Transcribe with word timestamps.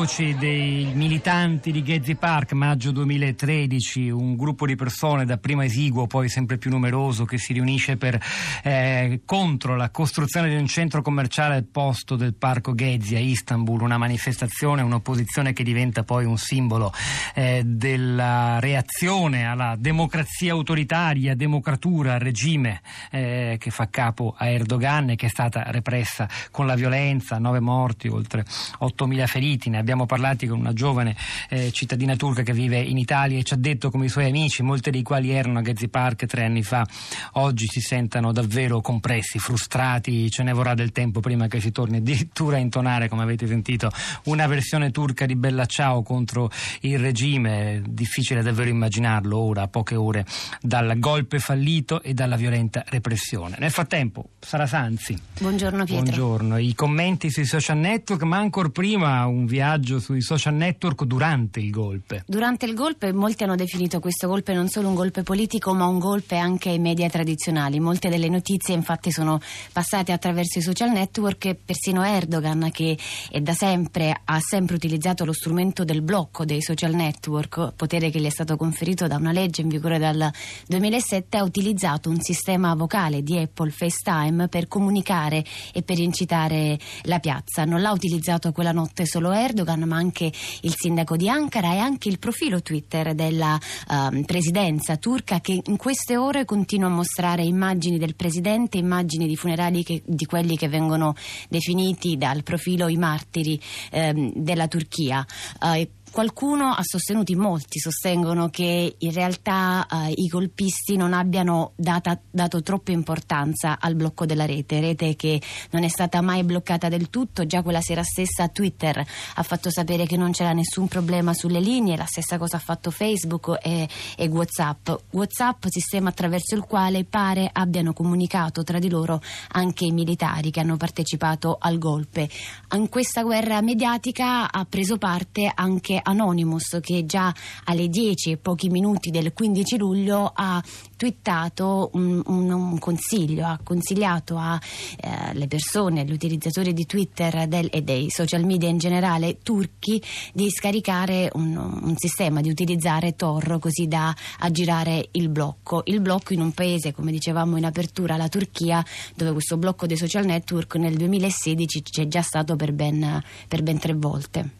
voci 0.00 0.34
dei 0.34 0.92
militanti 0.94 1.70
di 1.70 1.82
Gezi 1.82 2.14
Park, 2.14 2.52
maggio 2.52 2.90
2013, 2.90 4.08
un 4.08 4.34
gruppo 4.34 4.64
di 4.64 4.74
persone 4.74 5.26
dapprima 5.26 5.66
esiguo, 5.66 6.06
poi 6.06 6.30
sempre 6.30 6.56
più 6.56 6.70
numeroso, 6.70 7.26
che 7.26 7.36
si 7.36 7.52
riunisce 7.52 7.98
per, 7.98 8.18
eh, 8.62 9.20
contro 9.26 9.76
la 9.76 9.90
costruzione 9.90 10.48
di 10.48 10.56
un 10.56 10.66
centro 10.66 11.02
commerciale 11.02 11.56
al 11.56 11.66
posto 11.66 12.16
del 12.16 12.32
parco 12.32 12.74
Gezi 12.74 13.14
a 13.14 13.18
Istanbul, 13.18 13.82
una 13.82 13.98
manifestazione, 13.98 14.80
un'opposizione 14.80 15.52
che 15.52 15.62
diventa 15.62 16.02
poi 16.02 16.24
un 16.24 16.38
simbolo 16.38 16.94
eh, 17.34 17.60
della 17.62 18.58
reazione 18.58 19.44
alla 19.44 19.76
democrazia 19.78 20.52
autoritaria, 20.52 21.36
democratura, 21.36 22.16
regime 22.16 22.80
eh, 23.10 23.56
che 23.58 23.70
fa 23.70 23.90
capo 23.90 24.34
a 24.34 24.48
Erdogan 24.48 25.10
e 25.10 25.16
che 25.16 25.26
è 25.26 25.30
stata 25.30 25.64
repressa 25.66 26.26
con 26.50 26.66
la 26.66 26.74
violenza, 26.74 27.36
nove 27.36 27.60
morti, 27.60 28.08
oltre 28.08 28.46
8.000 28.46 29.26
feriti. 29.26 29.68
Ne 29.68 29.89
parlato 30.06 30.46
con 30.46 30.58
una 30.58 30.72
giovane 30.72 31.16
eh, 31.48 31.70
cittadina 31.72 32.16
turca 32.16 32.42
che 32.42 32.52
vive 32.52 32.80
in 32.80 32.98
Italia 32.98 33.38
e 33.38 33.42
ci 33.42 33.54
ha 33.54 33.56
detto 33.56 33.90
come 33.90 34.06
i 34.06 34.08
suoi 34.08 34.26
amici, 34.26 34.62
molti 34.62 34.90
dei 34.90 35.02
quali 35.02 35.30
erano 35.30 35.58
a 35.58 35.62
Gezi 35.62 35.88
Park 35.88 36.26
tre 36.26 36.44
anni 36.44 36.62
fa, 36.62 36.86
oggi 37.32 37.66
si 37.66 37.80
sentono 37.80 38.32
davvero 38.32 38.80
compressi, 38.80 39.38
frustrati, 39.38 40.30
ce 40.30 40.42
ne 40.42 40.52
vorrà 40.52 40.74
del 40.74 40.92
tempo 40.92 41.20
prima 41.20 41.46
che 41.46 41.60
si 41.60 41.72
torni 41.72 41.98
addirittura 41.98 42.56
a 42.56 42.60
intonare, 42.60 43.08
come 43.08 43.22
avete 43.22 43.46
sentito, 43.46 43.90
una 44.24 44.46
versione 44.46 44.90
turca 44.90 45.26
di 45.26 45.36
Bella 45.36 45.66
Ciao 45.66 46.02
contro 46.02 46.50
il 46.80 46.98
regime, 46.98 47.82
difficile 47.86 48.42
davvero 48.42 48.70
immaginarlo 48.70 49.38
ora, 49.38 49.62
a 49.62 49.68
poche 49.68 49.96
ore 49.96 50.24
dal 50.60 50.98
golpe 50.98 51.38
fallito 51.38 52.02
e 52.02 52.14
dalla 52.14 52.36
violenta 52.36 52.84
repressione. 52.86 53.56
Nel 53.58 53.70
frattempo, 53.70 54.30
Sara 54.38 54.66
Sanzi. 54.66 55.16
Buongiorno 55.38 55.84
Pietro. 55.84 56.04
Buongiorno, 56.04 56.58
i 56.58 56.74
commenti 56.74 57.30
sui 57.30 57.44
social 57.44 57.78
network, 57.78 58.22
ma 58.22 58.38
ancora 58.38 58.68
prima 58.68 59.26
un 59.26 59.46
viaggio 59.46 59.79
sui 59.84 60.20
social 60.20 60.54
network 60.54 61.04
durante 61.04 61.60
il 61.60 61.70
golpe. 61.70 62.24
Durante 62.26 62.66
il 62.66 62.74
golpe 62.74 63.12
molti 63.12 63.44
hanno 63.44 63.54
definito 63.54 64.00
questo 64.00 64.26
golpe 64.26 64.52
non 64.52 64.68
solo 64.68 64.88
un 64.88 64.94
golpe 64.94 65.22
politico 65.22 65.72
ma 65.72 65.86
un 65.86 65.98
golpe 65.98 66.36
anche 66.36 66.70
ai 66.70 66.78
media 66.78 67.08
tradizionali. 67.08 67.78
Molte 67.78 68.08
delle 68.08 68.28
notizie 68.28 68.74
infatti 68.74 69.12
sono 69.12 69.40
passate 69.72 70.10
attraverso 70.12 70.58
i 70.58 70.62
social 70.62 70.90
network 70.90 71.54
persino 71.64 72.04
Erdogan 72.04 72.70
che 72.72 72.98
da 73.40 73.52
sempre 73.52 74.20
ha 74.24 74.40
sempre 74.40 74.74
utilizzato 74.74 75.24
lo 75.24 75.32
strumento 75.32 75.84
del 75.84 76.02
blocco 76.02 76.44
dei 76.44 76.60
social 76.60 76.94
network, 76.94 77.74
potere 77.74 78.10
che 78.10 78.20
gli 78.20 78.26
è 78.26 78.30
stato 78.30 78.56
conferito 78.56 79.06
da 79.06 79.16
una 79.16 79.32
legge 79.32 79.62
in 79.62 79.68
vigore 79.68 79.98
dal 79.98 80.30
2007, 80.66 81.36
ha 81.36 81.44
utilizzato 81.44 82.10
un 82.10 82.20
sistema 82.20 82.74
vocale 82.74 83.22
di 83.22 83.38
Apple 83.38 83.70
FaceTime 83.70 84.48
per 84.48 84.66
comunicare 84.66 85.44
e 85.72 85.82
per 85.82 85.98
incitare 85.98 86.78
la 87.02 87.20
piazza. 87.20 87.64
Non 87.64 87.80
l'ha 87.80 87.92
utilizzato 87.92 88.50
quella 88.52 88.72
notte 88.72 89.06
solo 89.06 89.18
solo 89.20 89.32
Erdogan 89.70 89.88
ma 89.88 89.96
anche 89.96 90.32
il 90.62 90.74
sindaco 90.76 91.16
di 91.16 91.28
Ankara 91.28 91.74
e 91.74 91.78
anche 91.78 92.08
il 92.08 92.18
profilo 92.18 92.62
Twitter 92.62 93.14
della 93.14 93.58
uh, 93.88 94.22
presidenza 94.24 94.96
turca 94.96 95.40
che 95.40 95.60
in 95.64 95.76
queste 95.76 96.16
ore 96.16 96.44
continua 96.44 96.88
a 96.88 96.92
mostrare 96.92 97.42
immagini 97.42 97.98
del 97.98 98.14
presidente, 98.14 98.78
immagini 98.78 99.26
di 99.26 99.36
funerali 99.36 99.84
che, 99.84 100.02
di 100.04 100.24
quelli 100.24 100.56
che 100.56 100.68
vengono 100.68 101.14
definiti 101.48 102.16
dal 102.16 102.42
profilo 102.42 102.88
i 102.88 102.96
martiri 102.96 103.60
uh, 103.92 104.32
della 104.34 104.68
Turchia. 104.68 105.24
Uh, 105.60 105.88
Qualcuno 106.10 106.72
ha 106.72 106.82
sostenuto, 106.82 107.36
molti 107.36 107.78
sostengono 107.78 108.48
che 108.48 108.96
in 108.98 109.12
realtà 109.12 109.86
eh, 109.86 110.12
i 110.16 110.26
golpisti 110.26 110.96
non 110.96 111.12
abbiano 111.12 111.72
data, 111.76 112.20
dato 112.28 112.62
troppa 112.62 112.90
importanza 112.90 113.78
al 113.80 113.94
blocco 113.94 114.26
della 114.26 114.44
rete, 114.44 114.80
rete 114.80 115.14
che 115.14 115.40
non 115.70 115.84
è 115.84 115.88
stata 115.88 116.20
mai 116.20 116.42
bloccata 116.42 116.88
del 116.88 117.10
tutto, 117.10 117.46
già 117.46 117.62
quella 117.62 117.80
sera 117.80 118.02
stessa 118.02 118.48
Twitter 118.48 118.98
ha 119.34 119.42
fatto 119.44 119.70
sapere 119.70 120.04
che 120.04 120.16
non 120.16 120.32
c'era 120.32 120.52
nessun 120.52 120.88
problema 120.88 121.32
sulle 121.32 121.60
linee, 121.60 121.96
la 121.96 122.06
stessa 122.06 122.38
cosa 122.38 122.56
ha 122.56 122.60
fatto 122.60 122.90
Facebook 122.90 123.58
e, 123.62 123.88
e 124.16 124.26
Whatsapp. 124.26 124.90
Whatsapp, 125.10 125.64
sistema 125.68 126.08
attraverso 126.08 126.56
il 126.56 126.62
quale 126.62 127.04
pare 127.04 127.48
abbiano 127.52 127.92
comunicato 127.92 128.64
tra 128.64 128.80
di 128.80 128.90
loro 128.90 129.22
anche 129.52 129.84
i 129.84 129.92
militari 129.92 130.50
che 130.50 130.58
hanno 130.58 130.76
partecipato 130.76 131.56
al 131.60 131.78
golpe. 131.78 132.28
In 132.74 132.88
questa 132.88 133.22
guerra 133.22 133.60
mediatica 133.60 134.50
ha 134.50 134.64
preso 134.64 134.98
parte 134.98 135.50
anche 135.54 135.99
Anonymous 136.02 136.78
che 136.80 137.06
già 137.06 137.32
alle 137.64 137.88
10 137.88 138.32
e 138.32 138.36
pochi 138.36 138.68
minuti 138.68 139.10
del 139.10 139.32
15 139.32 139.78
luglio 139.78 140.30
ha 140.34 140.62
twittato 140.96 141.90
un, 141.94 142.22
un, 142.26 142.50
un 142.50 142.78
consiglio, 142.78 143.46
ha 143.46 143.58
consigliato 143.62 144.36
alle 144.38 145.44
eh, 145.44 145.46
persone, 145.46 146.00
agli 146.00 146.12
utilizzatori 146.12 146.72
di 146.72 146.84
Twitter 146.86 147.46
del, 147.46 147.68
e 147.72 147.82
dei 147.82 148.10
social 148.10 148.44
media 148.44 148.68
in 148.68 148.78
generale 148.78 149.38
turchi 149.42 150.02
di 150.32 150.50
scaricare 150.50 151.30
un, 151.34 151.56
un 151.56 151.94
sistema, 151.96 152.40
di 152.40 152.50
utilizzare 152.50 153.16
Tor 153.16 153.58
così 153.58 153.86
da 153.86 154.14
aggirare 154.40 155.08
il 155.12 155.28
blocco. 155.28 155.82
Il 155.86 156.00
blocco 156.00 156.32
in 156.32 156.40
un 156.40 156.52
paese, 156.52 156.92
come 156.92 157.10
dicevamo 157.10 157.56
in 157.56 157.64
apertura, 157.64 158.16
la 158.16 158.28
Turchia, 158.28 158.84
dove 159.14 159.32
questo 159.32 159.56
blocco 159.56 159.86
dei 159.86 159.96
social 159.96 160.24
network 160.24 160.76
nel 160.76 160.96
2016 160.96 161.82
c'è 161.82 162.08
già 162.08 162.22
stato 162.22 162.56
per 162.56 162.72
ben, 162.72 163.22
per 163.48 163.62
ben 163.62 163.78
tre 163.78 163.94
volte. 163.94 164.58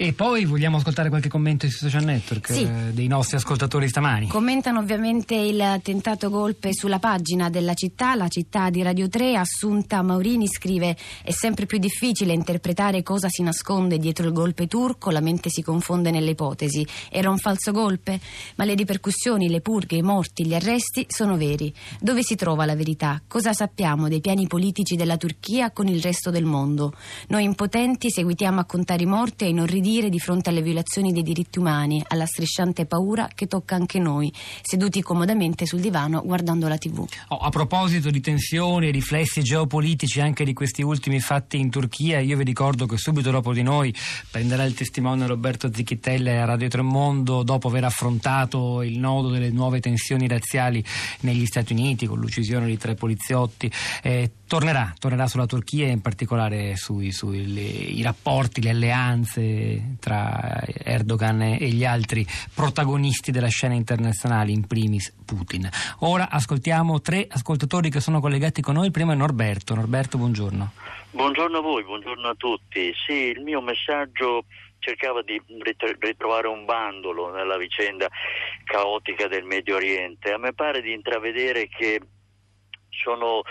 E 0.00 0.12
poi 0.12 0.44
vogliamo 0.44 0.76
ascoltare 0.76 1.08
qualche 1.08 1.28
commento 1.28 1.68
sui 1.68 1.76
social 1.76 2.04
network 2.04 2.52
sì. 2.52 2.62
eh, 2.62 2.92
dei 2.92 3.08
nostri 3.08 3.36
ascoltatori 3.36 3.88
stamani. 3.88 4.28
Commentano 4.28 4.78
ovviamente 4.78 5.34
il 5.34 5.80
tentato 5.82 6.30
golpe 6.30 6.72
sulla 6.72 7.00
pagina 7.00 7.50
della 7.50 7.74
città, 7.74 8.14
la 8.14 8.28
città 8.28 8.70
di 8.70 8.80
Radio 8.82 9.08
3. 9.08 9.34
Assunta 9.34 10.00
Maurini 10.02 10.46
scrive: 10.46 10.96
È 11.24 11.32
sempre 11.32 11.66
più 11.66 11.78
difficile 11.78 12.32
interpretare 12.32 13.02
cosa 13.02 13.28
si 13.28 13.42
nasconde 13.42 13.98
dietro 13.98 14.26
il 14.26 14.32
golpe 14.32 14.68
turco, 14.68 15.10
la 15.10 15.20
mente 15.20 15.50
si 15.50 15.62
confonde 15.62 16.12
nelle 16.12 16.30
ipotesi. 16.30 16.86
Era 17.10 17.28
un 17.28 17.38
falso 17.38 17.72
golpe? 17.72 18.20
Ma 18.54 18.64
le 18.64 18.74
ripercussioni, 18.74 19.48
le 19.48 19.60
purghe, 19.60 19.96
i 19.96 20.02
morti, 20.02 20.46
gli 20.46 20.54
arresti 20.54 21.06
sono 21.08 21.36
veri. 21.36 21.74
Dove 21.98 22.22
si 22.22 22.36
trova 22.36 22.66
la 22.66 22.76
verità? 22.76 23.20
Cosa 23.26 23.52
sappiamo 23.52 24.06
dei 24.06 24.20
piani 24.20 24.46
politici 24.46 24.94
della 24.94 25.16
Turchia 25.16 25.72
con 25.72 25.88
il 25.88 26.00
resto 26.00 26.30
del 26.30 26.44
mondo? 26.44 26.92
Noi 27.30 27.42
impotenti 27.42 28.12
seguitiamo 28.12 28.60
a 28.60 28.64
contare 28.64 29.02
i 29.02 29.06
morti 29.06 29.42
e 29.42 29.48
i 29.48 29.50
inorridire 29.50 29.86
dire 29.88 30.10
di 30.10 30.18
fronte 30.18 30.50
alle 30.50 30.60
violazioni 30.60 31.12
dei 31.12 31.22
diritti 31.22 31.58
umani, 31.58 32.04
alla 32.08 32.26
strisciante 32.26 32.84
paura 32.84 33.26
che 33.34 33.46
tocca 33.46 33.74
anche 33.74 33.98
noi, 33.98 34.30
seduti 34.60 35.00
comodamente 35.00 35.64
sul 35.64 35.80
divano 35.80 36.20
guardando 36.22 36.68
la 36.68 36.76
TV. 36.76 37.06
Oh, 37.28 37.38
a 37.38 37.48
proposito 37.48 38.10
di 38.10 38.20
tensioni 38.20 38.88
e 38.88 38.90
riflessi 38.90 39.42
geopolitici 39.42 40.20
anche 40.20 40.44
di 40.44 40.52
questi 40.52 40.82
ultimi 40.82 41.20
fatti 41.20 41.58
in 41.58 41.70
Turchia, 41.70 42.20
io 42.20 42.36
vi 42.36 42.44
ricordo 42.44 42.84
che 42.84 42.98
subito 42.98 43.30
dopo 43.30 43.54
di 43.54 43.62
noi 43.62 43.94
prenderà 44.30 44.64
il 44.64 44.74
testimone 44.74 45.26
Roberto 45.26 45.72
Zicchittelle 45.72 46.38
a 46.38 46.44
Radio 46.44 46.68
Tremondo 46.68 47.42
dopo 47.42 47.68
aver 47.68 47.84
affrontato 47.84 48.82
il 48.82 48.98
nodo 48.98 49.30
delle 49.30 49.50
nuove 49.50 49.80
tensioni 49.80 50.28
razziali 50.28 50.84
negli 51.20 51.46
Stati 51.46 51.72
Uniti 51.72 52.06
con 52.06 52.18
l'uccisione 52.18 52.66
di 52.66 52.76
tre 52.76 52.94
poliziotti. 52.94 53.72
Eh, 54.02 54.32
tornerà, 54.48 54.92
tornerà 54.98 55.28
sulla 55.28 55.46
Turchia 55.46 55.86
e 55.86 55.90
in 55.90 56.00
particolare 56.00 56.74
sui, 56.74 57.12
sui 57.12 57.52
le, 57.52 57.60
i 57.60 58.02
rapporti, 58.02 58.62
le 58.62 58.70
alleanze 58.70 59.96
tra 60.00 60.60
Erdogan 60.82 61.42
e 61.42 61.68
gli 61.68 61.84
altri 61.84 62.26
protagonisti 62.54 63.30
della 63.30 63.48
scena 63.48 63.74
internazionale, 63.74 64.50
in 64.50 64.66
primis 64.66 65.14
Putin. 65.24 65.68
Ora 66.00 66.30
ascoltiamo 66.30 67.00
tre 67.00 67.26
ascoltatori 67.30 67.90
che 67.90 68.00
sono 68.00 68.20
collegati 68.20 68.62
con 68.62 68.74
noi. 68.74 68.86
Il 68.86 68.92
primo 68.92 69.12
è 69.12 69.14
Norberto. 69.14 69.74
Norberto, 69.74 70.16
buongiorno. 70.16 70.72
Buongiorno 71.10 71.58
a 71.58 71.60
voi, 71.60 71.84
buongiorno 71.84 72.28
a 72.28 72.34
tutti. 72.34 72.92
Sì, 73.06 73.12
il 73.12 73.40
mio 73.42 73.60
messaggio 73.60 74.44
cercava 74.78 75.22
di 75.22 75.40
ritrovare 76.00 76.48
un 76.48 76.64
bandolo 76.64 77.30
nella 77.30 77.58
vicenda 77.58 78.08
caotica 78.64 79.28
del 79.28 79.44
Medio 79.44 79.76
Oriente. 79.76 80.32
A 80.32 80.38
me 80.38 80.54
pare 80.54 80.80
di 80.80 80.92
intravedere 80.92 81.68
che 81.68 82.00
sono 83.02 83.42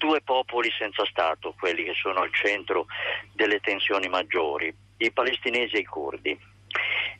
due 0.00 0.22
popoli 0.22 0.70
senza 0.78 1.04
Stato, 1.04 1.54
quelli 1.58 1.84
che 1.84 1.92
sono 1.92 2.20
al 2.20 2.32
centro 2.32 2.86
delle 3.34 3.60
tensioni 3.60 4.08
maggiori, 4.08 4.74
i 4.96 5.12
palestinesi 5.12 5.76
e 5.76 5.80
i 5.80 5.84
curdi. 5.84 6.38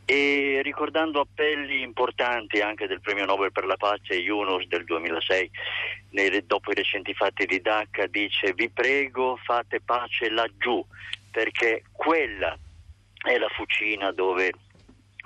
E 0.07 0.61
ricordando 0.63 1.21
appelli 1.21 1.83
importanti 1.83 2.61
anche 2.61 2.87
del 2.87 3.03
premio 3.03 3.27
Nobel 3.27 3.53
per 3.53 3.67
la 3.67 3.77
pace 3.77 4.15
Yunus 4.15 4.67
del 4.67 4.85
2006, 4.85 5.51
nei, 6.13 6.47
dopo 6.47 6.71
i 6.71 6.75
recenti 6.75 7.13
fatti 7.13 7.45
di 7.45 7.61
Dhaka, 7.61 8.07
dice 8.07 8.55
vi 8.55 8.71
prego 8.71 9.37
fate 9.45 9.81
pace 9.83 10.31
laggiù, 10.31 10.83
perché 11.31 11.85
quella 11.93 12.57
è 13.23 13.37
la 13.37 13.49
fucina 13.51 14.11
dove 14.11 14.53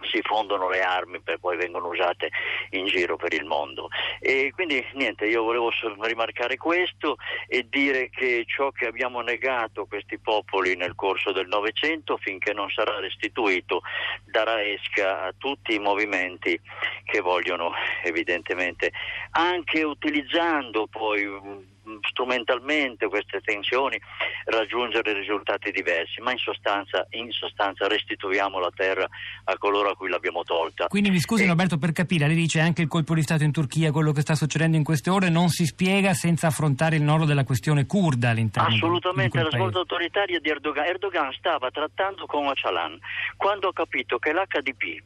si 0.05 0.21
fondono 0.23 0.69
le 0.69 0.81
armi 0.81 1.21
per 1.21 1.39
poi 1.39 1.57
vengono 1.57 1.89
usate 1.89 2.31
in 2.71 2.87
giro 2.87 3.17
per 3.17 3.33
il 3.33 3.45
mondo. 3.45 3.89
E 4.21 4.53
quindi 4.55 4.85
niente, 4.95 5.27
io 5.27 5.43
volevo 5.43 5.71
rimarcare 6.01 6.57
questo 6.57 7.17
e 7.47 7.67
dire 7.69 8.11
che 8.11 8.45
ciò 8.47 8.71
che 8.71 8.87
abbiamo 8.87 9.21
negato 9.21 9.87
questi 9.87 10.19
popoli 10.19 10.77
nel 10.77 10.95
corso 10.95 11.33
del 11.33 11.47
Novecento, 11.47 12.17
finché 12.17 12.53
non 12.53 12.71
sarà 12.71 12.99
restituito, 12.99 13.83
darà 14.25 14.63
esca 14.63 15.25
a 15.25 15.35
tutti 15.37 15.75
i 15.75 15.79
movimenti 15.79 16.59
che 17.05 17.21
vogliono 17.21 17.73
evidentemente, 18.03 18.93
anche 19.33 19.83
utilizzando 19.83 20.87
poi 20.87 21.73
strumentalmente 22.03 23.09
queste 23.09 23.41
tensioni 23.41 24.01
raggiungere 24.47 25.13
risultati 25.13 25.71
diversi, 25.71 26.21
ma 26.21 26.33
in 26.33 26.39
sostanza, 26.39 27.07
in 27.11 27.31
sostanza, 27.31 27.87
restituiamo 27.87 28.59
la 28.59 28.71
terra 28.75 29.09
a 29.45 29.59
coloro 29.59 29.91
a 29.91 29.97
cui 29.97 30.09
l'abbiamo 30.09 30.43
tolta. 30.43 30.87
Quindi 30.89 31.11
mi 31.11 31.21
scusi 31.21 31.45
e... 31.45 31.47
Roberto 31.47 31.79
per 31.79 31.93
capire, 31.93 32.27
lei 32.27 32.37
dice 32.37 32.61
anche 32.61 32.83
il 32.83 32.89
colpo 32.89 33.15
di 33.15 33.23
Stato 33.23 33.45
in 33.45 33.53
Turchia, 33.53 33.93
quello 33.93 34.13
che 34.13 34.21
sta 34.21 34.35
succedendo 34.35 34.77
in 34.77 34.85
queste 34.85 35.11
ore 35.11 35.29
non 35.29 35.49
si 35.49 35.67
spiega 35.67 36.15
senza 36.15 36.49
affrontare 36.49 36.97
il 36.97 37.03
nodo 37.03 37.25
della 37.25 37.45
questione 37.45 37.87
kurda 37.87 38.31
all'interno 38.31 38.75
Assolutamente, 38.75 39.43
la 39.43 39.51
svolta 39.51 39.79
autoritaria 39.79 40.41
di 40.41 40.49
Erdogan. 40.49 40.87
Erdogan 40.87 41.33
stava 41.33 41.71
trattando 41.71 42.27
con 42.27 42.47
Öcalan 42.47 42.99
quando 43.37 43.69
ha 43.69 43.73
capito 43.73 44.19
che 44.19 44.33
l'HDP 44.33 45.03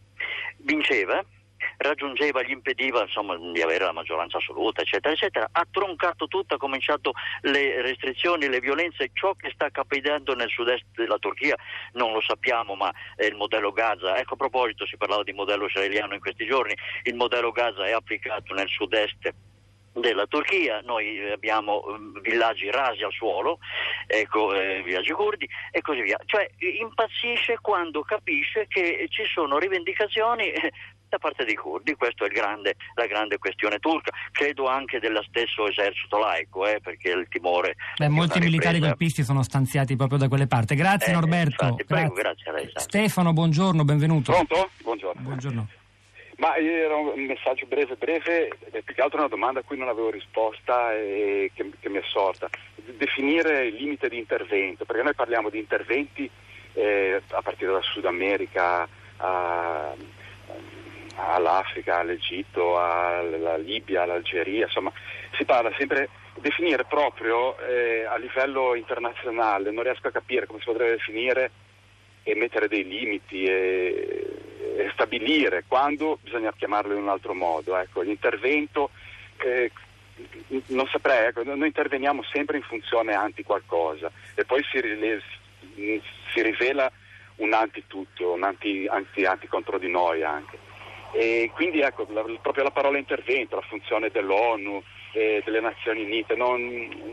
vinceva 0.59 1.25
raggiungeva, 1.77 2.43
gli 2.43 2.51
impediva 2.51 3.03
insomma, 3.03 3.37
di 3.37 3.61
avere 3.63 3.85
la 3.85 3.93
maggioranza 3.93 4.39
assoluta, 4.39 4.83
eccetera, 4.83 5.15
eccetera. 5.15 5.49
Ha 5.51 5.67
troncato 5.71 6.27
tutto, 6.27 6.55
ha 6.55 6.59
cominciato 6.59 7.13
le 7.43 7.83
restrizioni, 7.83 8.49
le 8.49 8.61
violenze, 8.61 9.11
ciò 9.13 9.35
che 9.35 9.51
sta 9.53 9.71
capitando 9.71 10.35
nel 10.35 10.49
sud-est 10.49 10.85
della 10.95 11.19
Turchia 11.19 11.57
non 11.93 12.13
lo 12.13 12.21
sappiamo, 12.21 12.75
ma 12.75 12.93
è 13.15 13.25
il 13.25 13.35
modello 13.35 13.73
Gaza. 13.73 14.17
Ecco, 14.17 14.35
a 14.35 14.37
proposito, 14.37 14.87
si 14.87 14.97
parlava 14.97 15.23
di 15.23 15.33
modello 15.33 15.67
israeliano 15.67 16.15
in 16.15 16.21
questi 16.21 16.47
giorni, 16.47 16.77
il 17.05 17.15
modello 17.15 17.51
Gaza 17.51 17.87
è 17.87 17.93
applicato 17.93 18.55
nel 18.55 18.69
sud-est 18.69 19.35
della 20.01 20.27
Turchia, 20.27 20.81
noi 20.85 21.31
abbiamo 21.31 21.85
mm, 21.89 22.19
villaggi 22.21 22.71
rasi 22.71 23.03
al 23.03 23.13
suolo, 23.13 23.59
ecco, 24.07 24.55
eh, 24.55 24.83
villaggi 24.83 25.13
curdi 25.13 25.49
e 25.71 25.81
così 25.81 26.03
via. 26.03 26.19
Cioè 26.25 26.49
impazzisce 26.59 27.59
quando 27.61 28.03
capisce 28.03 28.67
che 28.69 29.07
ci 29.11 29.25
sono 29.25 29.59
rivendicazioni 29.59 30.53
da 31.09 31.19
parte 31.19 31.45
dei 31.45 31.55
curdi, 31.55 31.95
questa 31.95 32.27
è 32.27 32.29
grande, 32.29 32.77
la 32.95 33.07
grande 33.07 33.39
questione 33.39 33.79
turca, 33.79 34.11
credo 34.33 34.67
anche 34.67 34.99
dello 35.01 35.23
stesso 35.23 35.67
esercito 35.69 36.19
laico, 36.19 36.67
eh, 36.67 36.81
perché 36.81 37.11
il 37.11 37.27
timore... 37.29 37.77
Beh, 37.97 38.09
molti 38.09 38.39
militari 38.39 38.79
golpisti 38.79 39.23
sono 39.25 39.43
stanziati 39.43 39.97
proprio 39.97 40.19
da 40.19 40.29
quelle 40.29 40.47
parti. 40.47 40.75
Grazie 40.75 41.13
eh, 41.13 41.15
Norberto. 41.15 41.65
Infatti, 41.65 41.85
prego, 41.85 42.13
grazie. 42.15 42.45
grazie 42.45 42.51
a 42.51 42.55
lei. 42.55 42.71
Stefano, 42.75 43.33
buongiorno, 43.33 43.85
benvenuto. 43.85 44.33
Pronto? 44.33 44.71
Buongiorno. 44.83 45.21
buongiorno. 45.23 45.69
Ma 46.37 46.55
era 46.57 46.95
un 46.95 47.25
messaggio 47.25 47.67
breve 47.67 47.97
breve, 47.97 48.57
più 48.85 48.95
che 48.95 49.01
altro 49.01 49.19
una 49.19 49.27
domanda 49.27 49.59
a 49.59 49.63
cui 49.65 49.77
non 49.77 49.89
avevo 49.89 50.11
risposta 50.11 50.95
e 50.95 51.51
che, 51.53 51.69
che 51.81 51.89
mi 51.89 51.99
è 51.99 52.03
sorta. 52.07 52.49
Definire 52.97 53.67
il 53.67 53.75
limite 53.75 54.09
di 54.09 54.19
intervento, 54.19 54.85
perché 54.85 55.03
noi 55.03 55.15
parliamo 55.15 55.51
di 55.51 55.59
interventi 55.59 56.31
eh, 56.75 57.21
a 57.31 57.43
partire 57.43 57.73
dal 57.73 57.83
Sud 57.83 58.05
America 58.05 58.89
a, 59.17 59.93
all'Africa, 61.19 61.99
all'Egitto, 61.99 62.79
alla 62.79 63.57
Libia, 63.57 64.03
all'Algeria, 64.03 64.67
insomma 64.67 64.93
si 65.37 65.45
parla 65.45 65.73
sempre 65.77 66.09
definire 66.35 66.85
proprio 66.85 67.59
eh, 67.59 68.05
a 68.05 68.17
livello 68.17 68.75
internazionale, 68.75 69.71
non 69.71 69.83
riesco 69.83 70.09
a 70.09 70.13
capire 70.13 70.47
come 70.47 70.61
si 70.61 70.67
potrebbe 70.67 70.93
definire 70.93 71.51
e 72.23 72.35
mettere 72.35 72.69
dei 72.69 72.87
limiti 72.87 73.45
e, 73.45 74.27
e 74.77 74.91
stabilire 74.93 75.65
quando 75.67 76.19
bisogna 76.23 76.53
chiamarlo 76.57 76.95
in 76.95 77.03
un 77.03 77.09
altro 77.09 77.35
modo. 77.35 77.77
Ecco, 77.77 78.03
l'intervento 78.03 78.91
eh, 79.39 79.71
non 80.69 80.87
saprei, 80.89 81.29
ecco, 81.29 81.43
noi 81.45 81.67
interveniamo 81.67 82.23
sempre 82.25 82.57
in 82.57 82.63
funzione 82.63 83.15
anti 83.15 83.43
qualcosa 83.43 84.11
e 84.35 84.45
poi 84.45 84.63
si, 84.65 84.81
si 86.33 86.43
rivela 86.43 86.91
un 87.37 87.53
anti 87.53 87.85
tutto, 87.87 88.33
un 88.33 88.43
anti, 88.43 88.87
anti, 88.89 89.25
anti 89.25 89.47
contro 89.47 89.79
di 89.79 89.89
noi 89.89 90.23
anche. 90.23 90.68
E 91.13 91.51
quindi 91.55 91.81
ecco, 91.81 92.07
la, 92.11 92.23
proprio 92.41 92.65
la 92.65 92.71
parola 92.71 92.99
intervento, 92.99 93.57
la 93.57 93.63
funzione 93.63 94.11
dell'ONU, 94.11 94.83
e 95.13 95.43
delle 95.45 95.61
Nazioni 95.61 96.05
Unite, 96.05 96.35
non, 96.35 96.61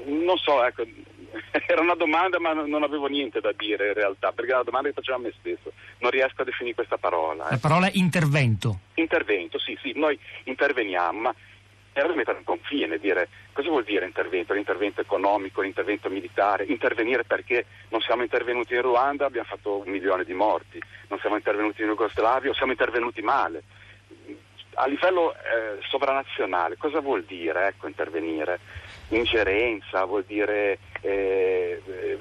non 0.05 0.37
so, 0.37 0.63
ecco, 0.63 0.83
era 1.67 1.81
una 1.81 1.95
domanda 1.95 2.39
ma 2.39 2.53
non 2.53 2.83
avevo 2.83 3.07
niente 3.07 3.39
da 3.39 3.51
dire 3.55 3.87
in 3.87 3.93
realtà, 3.93 4.31
perché 4.31 4.51
era 4.51 4.59
una 4.59 4.69
domanda 4.69 4.89
che 4.89 4.95
facevo 4.95 5.17
a 5.17 5.21
me 5.21 5.33
stesso, 5.39 5.71
non 5.99 6.11
riesco 6.11 6.41
a 6.41 6.45
definire 6.45 6.75
questa 6.75 6.97
parola. 6.97 7.47
La 7.49 7.57
parola 7.59 7.89
intervento. 7.93 8.79
Intervento, 8.95 9.59
sì, 9.59 9.77
sì, 9.81 9.93
noi 9.95 10.17
interveniamo, 10.43 11.19
ma 11.19 11.35
era 11.93 12.13
mettere 12.13 12.39
un 12.39 12.43
confine, 12.43 12.97
dire 12.97 13.29
cosa 13.53 13.69
vuol 13.69 13.85
dire 13.85 14.05
intervento, 14.05 14.53
l'intervento 14.53 14.99
economico, 14.99 15.61
l'intervento 15.61 16.09
militare, 16.09 16.65
intervenire 16.65 17.23
perché 17.23 17.65
non 17.89 18.01
siamo 18.01 18.21
intervenuti 18.21 18.73
in 18.73 18.81
Ruanda, 18.81 19.25
abbiamo 19.25 19.47
fatto 19.47 19.77
un 19.77 19.89
milione 19.89 20.25
di 20.25 20.33
morti, 20.33 20.77
non 21.07 21.19
siamo 21.19 21.37
intervenuti 21.37 21.81
in 21.81 21.87
Jugoslavia 21.87 22.49
o 22.49 22.53
siamo 22.53 22.73
intervenuti 22.73 23.21
male 23.21 23.63
a 24.75 24.87
livello 24.87 25.33
eh, 25.33 25.79
sovranazionale 25.89 26.77
cosa 26.77 26.99
vuol 26.99 27.23
dire 27.23 27.67
ecco, 27.67 27.87
intervenire? 27.87 28.59
Ingerenza, 29.09 30.03
vuol 30.05 30.23
dire 30.25 30.79
eh, 31.01 31.81
eh, 31.85 32.19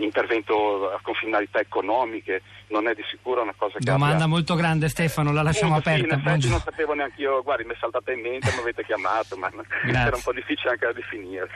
intervento 0.00 0.98
con 1.02 1.14
finalità 1.14 1.58
economiche, 1.58 2.42
non 2.68 2.86
è 2.88 2.94
di 2.94 3.02
sicuro 3.10 3.42
una 3.42 3.54
cosa 3.56 3.78
che... 3.78 3.84
Domanda 3.84 4.16
abbia... 4.16 4.26
molto 4.26 4.54
grande 4.54 4.88
Stefano, 4.88 5.32
la 5.32 5.42
lasciamo 5.42 5.74
sì, 5.74 5.88
aperta. 5.88 6.38
Sì, 6.38 6.48
non 6.48 6.60
sapevo 6.60 6.92
neanche 6.92 7.22
io, 7.22 7.42
guardi, 7.42 7.64
mi 7.64 7.72
è 7.72 7.76
saltata 7.78 8.12
in 8.12 8.20
mente, 8.20 8.52
mi 8.54 8.60
avete 8.60 8.84
chiamato, 8.84 9.36
ma 9.36 9.50
Grazie. 9.50 10.06
era 10.06 10.16
un 10.16 10.22
po' 10.22 10.32
difficile 10.32 10.70
anche 10.70 10.86
da 10.86 10.92
definire. 10.92 11.48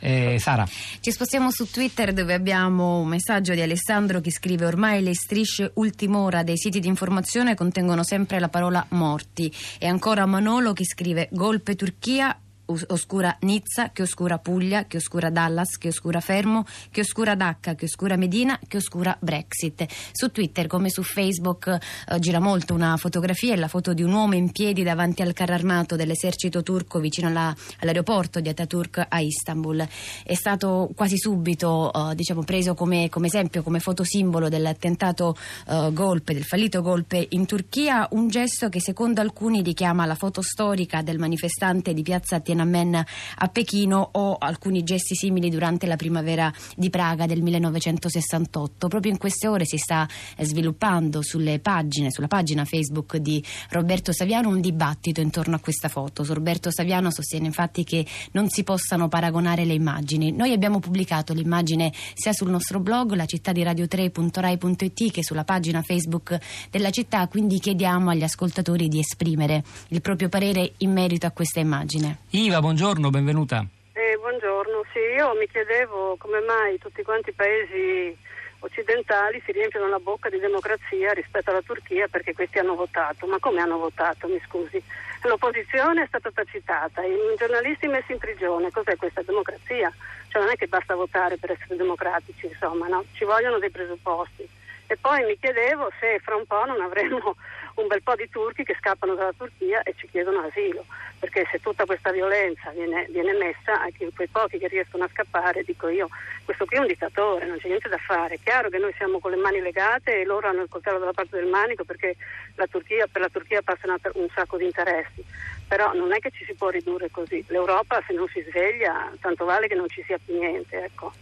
Eh, 0.00 0.38
Sara. 0.38 0.64
Ci 0.64 1.10
spostiamo 1.10 1.50
su 1.50 1.70
Twitter 1.70 2.12
dove 2.12 2.32
abbiamo 2.32 2.98
un 2.98 3.08
messaggio 3.08 3.52
di 3.54 3.60
Alessandro 3.60 4.20
che 4.20 4.30
scrive 4.30 4.66
ormai 4.66 5.02
le 5.02 5.14
strisce 5.14 5.72
ultim'ora 5.74 6.42
dei 6.42 6.56
siti 6.56 6.80
di 6.80 6.88
informazione 6.88 7.54
contengono 7.54 8.02
sempre 8.04 8.38
la 8.38 8.48
parola 8.48 8.84
morti 8.90 9.52
e 9.78 9.86
ancora 9.86 10.26
Manolo 10.26 10.72
che 10.72 10.84
scrive 10.84 11.28
golpe 11.30 11.74
Turchia 11.74 12.38
oscura 12.66 13.36
Nizza, 13.40 13.90
che 13.90 14.02
oscura 14.02 14.38
Puglia, 14.38 14.86
che 14.86 14.96
oscura 14.96 15.30
Dallas, 15.30 15.78
che 15.78 15.88
oscura 15.88 16.20
Fermo, 16.20 16.64
che 16.90 17.00
oscura 17.00 17.34
Dacca, 17.34 17.74
che 17.74 17.84
oscura 17.84 18.16
Medina, 18.16 18.58
che 18.66 18.78
oscura 18.78 19.16
Brexit. 19.20 19.86
Su 20.12 20.30
Twitter 20.30 20.66
come 20.66 20.90
su 20.90 21.02
Facebook 21.02 21.68
eh, 21.68 22.18
gira 22.18 22.40
molto 22.40 22.74
una 22.74 22.96
fotografia, 22.96 23.54
è 23.54 23.56
la 23.56 23.68
foto 23.68 23.92
di 23.92 24.02
un 24.02 24.12
uomo 24.12 24.34
in 24.34 24.50
piedi 24.50 24.82
davanti 24.82 25.22
al 25.22 25.32
carro 25.32 25.54
armato 25.54 25.96
dell'esercito 25.96 26.62
turco 26.62 26.98
vicino 26.98 27.28
alla, 27.28 27.54
all'aeroporto 27.80 28.40
di 28.40 28.48
Ataturk 28.48 29.06
a 29.08 29.20
Istanbul. 29.20 29.86
È 30.24 30.34
stato 30.34 30.90
quasi 30.94 31.16
subito 31.18 31.92
eh, 31.92 32.14
diciamo, 32.14 32.42
preso 32.42 32.74
come, 32.74 33.08
come, 33.08 33.28
esempio, 33.28 33.62
come 33.62 33.78
fotosimbolo 33.78 34.48
dell'attentato 34.48 35.36
eh, 35.68 35.90
golpe, 35.92 36.34
del 36.34 36.44
fallito 36.44 36.82
golpe 36.82 37.26
in 37.30 37.46
Turchia, 37.46 38.08
un 38.12 38.28
gesto 38.28 38.68
che 38.68 38.80
secondo 38.80 39.20
alcuni 39.20 39.62
richiama 39.62 40.04
la 40.06 40.14
foto 40.14 40.42
storica 40.42 41.02
del 41.02 41.18
manifestante 41.18 41.94
di 41.94 42.02
piazza 42.02 42.40
Tiananmen 42.40 42.55
Tiananmen 42.56 42.94
a 42.94 43.48
Pechino 43.48 44.08
o 44.12 44.36
alcuni 44.38 44.82
gesti 44.82 45.14
simili 45.14 45.50
durante 45.50 45.86
la 45.86 45.96
primavera 45.96 46.50
di 46.74 46.88
Praga 46.88 47.26
del 47.26 47.42
1968. 47.42 48.88
Proprio 48.88 49.12
in 49.12 49.18
queste 49.18 49.46
ore 49.46 49.66
si 49.66 49.76
sta 49.76 50.08
sviluppando 50.38 51.20
sulle 51.22 51.58
pagine, 51.58 52.10
sulla 52.10 52.28
pagina 52.28 52.64
Facebook 52.64 53.18
di 53.18 53.44
Roberto 53.70 54.12
Saviano 54.12 54.48
un 54.48 54.60
dibattito 54.60 55.20
intorno 55.20 55.56
a 55.56 55.58
questa 55.60 55.88
foto. 55.88 56.24
Roberto 56.26 56.70
Saviano 56.70 57.10
sostiene 57.10 57.46
infatti 57.46 57.84
che 57.84 58.06
non 58.32 58.48
si 58.48 58.64
possano 58.64 59.08
paragonare 59.08 59.64
le 59.64 59.74
immagini. 59.74 60.32
Noi 60.32 60.52
abbiamo 60.52 60.80
pubblicato 60.80 61.34
l'immagine 61.34 61.92
sia 62.14 62.32
sul 62.32 62.50
nostro 62.50 62.80
blog, 62.80 63.12
la 63.12 63.26
città 63.26 63.52
di 63.52 63.62
radio3.rai.it, 63.62 65.12
che 65.12 65.22
sulla 65.22 65.44
pagina 65.44 65.82
Facebook 65.82 66.38
della 66.70 66.90
città, 66.90 67.26
quindi 67.28 67.58
chiediamo 67.60 68.10
agli 68.10 68.22
ascoltatori 68.22 68.88
di 68.88 68.98
esprimere 68.98 69.62
il 69.88 70.00
proprio 70.00 70.28
parere 70.30 70.72
in 70.78 70.92
merito 70.92 71.26
a 71.26 71.30
questa 71.30 71.60
immagine. 71.60 72.18
Iva, 72.46 72.60
buongiorno, 72.60 73.10
benvenuta. 73.10 73.66
Eh, 73.92 74.16
buongiorno, 74.20 74.84
sì, 74.92 75.00
io 75.00 75.34
mi 75.34 75.48
chiedevo 75.48 76.14
come 76.16 76.38
mai 76.38 76.78
tutti 76.78 77.02
quanti 77.02 77.30
i 77.30 77.32
paesi 77.32 78.16
occidentali 78.60 79.42
si 79.44 79.50
riempiono 79.50 79.88
la 79.88 79.98
bocca 79.98 80.28
di 80.28 80.38
democrazia 80.38 81.12
rispetto 81.12 81.50
alla 81.50 81.62
Turchia 81.62 82.06
perché 82.06 82.34
questi 82.34 82.60
hanno 82.60 82.76
votato. 82.76 83.26
Ma 83.26 83.40
come 83.40 83.60
hanno 83.60 83.78
votato, 83.78 84.28
mi 84.28 84.40
scusi? 84.46 84.80
L'opposizione 85.22 86.04
è 86.04 86.06
stata 86.06 86.30
tacitata, 86.30 87.02
i 87.02 87.34
giornalisti 87.36 87.88
messi 87.88 88.12
in 88.12 88.18
prigione. 88.18 88.70
Cos'è 88.70 88.94
questa 88.94 89.22
democrazia? 89.22 89.92
Cioè 90.28 90.40
non 90.40 90.52
è 90.52 90.54
che 90.54 90.68
basta 90.68 90.94
votare 90.94 91.38
per 91.38 91.50
essere 91.50 91.74
democratici, 91.74 92.46
insomma, 92.46 92.86
no? 92.86 93.04
Ci 93.14 93.24
vogliono 93.24 93.58
dei 93.58 93.70
presupposti. 93.70 94.48
E 94.86 94.96
poi 94.96 95.24
mi 95.24 95.36
chiedevo 95.36 95.90
se 95.98 96.20
fra 96.22 96.36
un 96.36 96.46
po' 96.46 96.64
non 96.64 96.80
avremo 96.80 97.34
un 97.76 97.86
bel 97.88 98.02
po' 98.02 98.14
di 98.14 98.28
turchi 98.28 98.64
che 98.64 98.76
scappano 98.78 99.14
dalla 99.14 99.32
Turchia 99.36 99.82
e 99.82 99.94
ci 99.96 100.08
chiedono 100.08 100.40
asilo, 100.40 100.84
perché 101.18 101.46
se 101.50 101.60
tutta 101.60 101.84
questa 101.84 102.10
violenza 102.10 102.70
viene, 102.70 103.06
viene 103.10 103.32
messa 103.34 103.82
a 103.82 103.88
quei 104.14 104.28
pochi 104.28 104.58
che 104.58 104.68
riescono 104.68 105.04
a 105.04 105.10
scappare, 105.12 105.62
dico 105.62 105.88
io, 105.88 106.08
questo 106.44 106.64
qui 106.64 106.76
è 106.76 106.80
un 106.80 106.86
dittatore, 106.86 107.46
non 107.46 107.58
c'è 107.58 107.68
niente 107.68 107.88
da 107.88 107.98
fare. 107.98 108.34
È 108.34 108.38
chiaro 108.42 108.68
che 108.68 108.78
noi 108.78 108.92
siamo 108.96 109.18
con 109.18 109.30
le 109.30 109.36
mani 109.36 109.60
legate 109.60 110.20
e 110.20 110.24
loro 110.24 110.48
hanno 110.48 110.62
il 110.62 110.68
coltello 110.68 110.98
dalla 110.98 111.12
parte 111.12 111.36
del 111.36 111.48
manico 111.48 111.84
perché 111.84 112.16
la 112.54 112.66
Turchia, 112.66 113.06
per 113.06 113.20
la 113.20 113.28
Turchia 113.28 113.62
passano 113.62 113.96
un 114.14 114.28
sacco 114.34 114.56
di 114.56 114.64
interessi, 114.64 115.24
però 115.68 115.92
non 115.92 116.12
è 116.12 116.18
che 116.18 116.30
ci 116.30 116.44
si 116.44 116.54
può 116.54 116.70
ridurre 116.70 117.10
così. 117.10 117.44
L'Europa 117.48 118.02
se 118.06 118.14
non 118.14 118.28
si 118.28 118.44
sveglia 118.48 119.12
tanto 119.20 119.44
vale 119.44 119.68
che 119.68 119.74
non 119.74 119.88
ci 119.88 120.02
sia 120.04 120.18
più 120.24 120.38
niente. 120.38 120.84
Ecco. 120.84 121.12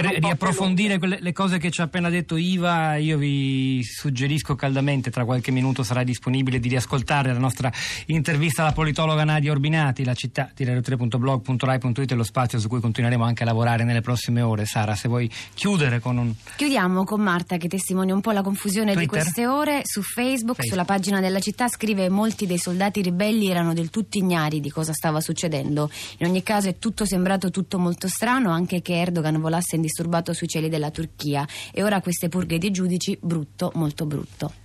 Per 0.00 0.18
riapprofondire 0.20 0.98
quelle, 0.98 1.18
le 1.20 1.32
cose 1.32 1.58
che 1.58 1.70
ci 1.70 1.80
ha 1.80 1.84
appena 1.84 2.08
detto 2.08 2.36
Iva, 2.36 2.96
io 2.96 3.16
vi 3.18 3.82
suggerisco 3.82 4.54
caldamente, 4.54 5.10
tra 5.10 5.24
qualche 5.24 5.50
minuto 5.50 5.82
sarà 5.82 6.02
disponibile, 6.02 6.58
di 6.58 6.68
riascoltare 6.68 7.32
la 7.32 7.38
nostra 7.38 7.72
intervista 8.06 8.62
alla 8.62 8.72
politologa 8.72 9.24
Nadia 9.24 9.52
Orbinati, 9.52 10.04
la 10.04 10.14
città 10.14 10.50
di 10.54 10.64
radio3.blog.rai.it 10.64 12.12
è 12.12 12.14
lo 12.14 12.24
spazio 12.24 12.58
su 12.58 12.68
cui 12.68 12.80
continueremo 12.80 13.24
anche 13.24 13.42
a 13.42 13.46
lavorare 13.46 13.84
nelle 13.84 14.00
prossime 14.00 14.40
ore. 14.40 14.66
Sara, 14.66 14.94
se 14.94 15.08
vuoi 15.08 15.30
chiudere 15.54 16.00
con 16.00 16.16
un... 16.16 16.34
Chiudiamo 16.56 17.04
con 17.04 17.20
Marta 17.20 17.56
che 17.56 17.68
testimonia 17.68 18.14
un 18.14 18.20
po' 18.20 18.32
la 18.32 18.42
confusione 18.42 18.92
Twitter? 18.92 19.02
di 19.02 19.22
queste 19.22 19.46
ore. 19.46 19.80
Su 19.84 20.02
Facebook, 20.02 20.34
Facebook, 20.34 20.64
sulla 20.66 20.84
pagina 20.84 21.20
della 21.20 21.40
città, 21.40 21.68
scrive 21.68 22.08
molti 22.08 22.46
dei 22.46 22.58
soldati 22.58 23.00
ribelli 23.02 23.48
erano 23.48 23.72
del 23.72 23.90
tutto 23.90 24.18
ignari 24.18 24.60
di 24.60 24.70
cosa 24.70 24.92
stava 24.92 25.20
succedendo. 25.20 25.90
In 26.18 26.26
ogni 26.26 26.42
caso 26.42 26.68
è 26.68 26.78
tutto 26.78 27.04
sembrato 27.04 27.50
tutto 27.50 27.78
molto 27.78 28.08
strano, 28.08 28.50
anche 28.50 28.82
che 28.82 28.94
Erdogan 28.94 29.40
volasse 29.40 29.76
indisturbato 29.84 30.32
sui 30.32 30.48
cieli 30.48 30.68
della 30.68 30.90
Turchia. 30.90 31.46
E 31.72 31.82
ora 31.82 32.00
queste 32.00 32.28
purghe 32.28 32.58
di 32.58 32.70
giudici, 32.70 33.16
brutto, 33.20 33.70
molto 33.74 34.06
brutto. 34.06 34.63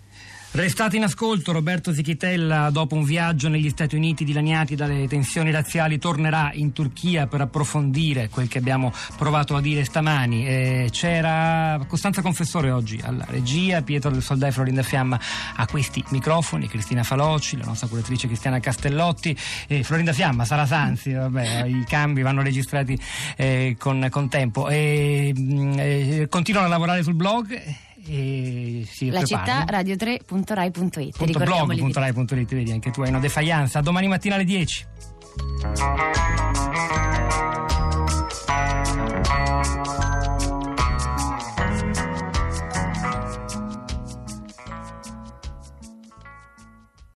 Restate 0.51 0.97
in 0.97 1.03
ascolto, 1.03 1.51
Roberto 1.51 1.93
Zichitella 1.93 2.71
dopo 2.71 2.95
un 2.95 3.03
viaggio 3.03 3.49
negli 3.49 3.69
Stati 3.69 3.95
Uniti 3.95 4.25
dilaniati 4.25 4.75
dalle 4.75 5.07
tensioni 5.07 5.51
razziali 5.51 5.99
tornerà 5.99 6.49
in 6.53 6.73
Turchia 6.73 7.27
per 7.27 7.41
approfondire 7.41 8.29
quel 8.29 8.47
che 8.47 8.57
abbiamo 8.57 8.91
provato 9.15 9.55
a 9.55 9.61
dire 9.61 9.85
stamani. 9.85 10.47
Eh, 10.47 10.89
c'era 10.91 11.79
Costanza 11.87 12.23
Confessore 12.23 12.71
oggi 12.71 12.99
alla 13.03 13.25
regia, 13.29 13.83
Pietro 13.83 14.09
del 14.09 14.23
Soldà 14.23 14.47
e 14.47 14.51
Florinda 14.51 14.81
Fiamma 14.81 15.19
a 15.55 15.67
questi 15.67 16.03
microfoni, 16.09 16.67
Cristina 16.67 17.03
Faloci, 17.03 17.55
la 17.55 17.65
nostra 17.65 17.87
curatrice 17.87 18.25
Cristiana 18.25 18.59
Castellotti, 18.59 19.37
e 19.67 19.83
Florinda 19.83 20.13
Fiamma, 20.13 20.45
Sara 20.45 20.65
Sanzi, 20.65 21.13
vabbè, 21.13 21.65
i 21.65 21.85
cambi 21.87 22.23
vanno 22.23 22.41
registrati 22.41 22.99
eh, 23.37 23.75
con, 23.77 24.07
con, 24.09 24.27
tempo. 24.29 24.65
Mh, 24.65 25.75
eh, 25.77 26.27
continuano 26.27 26.65
a 26.65 26.69
lavorare 26.71 27.03
sul 27.03 27.13
blog 27.13 27.87
e 28.09 28.87
si 28.89 29.09
La 29.11 29.19
preparano. 29.21 29.63
città 29.65 29.81
radio3.rai.it. 29.81 31.33
Blog.rai.it, 31.43 32.53
vedi 32.55 32.71
anche 32.71 32.89
tu 32.89 33.01
hai 33.01 33.09
una 33.09 33.19
defianza. 33.19 33.81
Domani 33.81 34.07
mattina 34.07 34.35
alle 34.35 34.45
10. 34.45 34.85